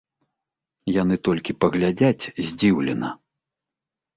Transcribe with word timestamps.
Яны 1.01 1.15
толькі 1.27 1.55
паглядзяць 1.65 2.29
здзіўлена. 2.49 3.09